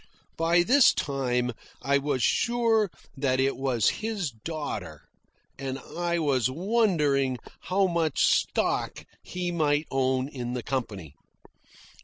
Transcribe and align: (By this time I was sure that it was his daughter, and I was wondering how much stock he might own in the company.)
(By 0.35 0.63
this 0.63 0.95
time 0.95 1.51
I 1.83 1.99
was 1.99 2.23
sure 2.23 2.89
that 3.15 3.39
it 3.39 3.55
was 3.55 3.89
his 4.01 4.31
daughter, 4.31 5.03
and 5.59 5.77
I 5.77 6.17
was 6.17 6.49
wondering 6.49 7.37
how 7.69 7.85
much 7.85 8.19
stock 8.25 9.05
he 9.21 9.51
might 9.51 9.85
own 9.91 10.27
in 10.27 10.53
the 10.53 10.63
company.) 10.63 11.13